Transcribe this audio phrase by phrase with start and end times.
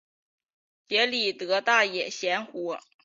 [0.87, 2.09] 杰里德大盐
[2.43, 2.75] 湖。